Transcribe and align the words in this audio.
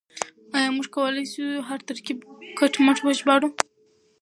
آيا 0.57 0.69
موږ 0.75 0.87
کولای 0.95 1.25
شو 1.33 1.45
هر 1.69 1.79
ترکيب 1.89 2.17
کټ 2.59 2.73
مټ 2.85 2.97
وژباړو؟ 3.01 3.49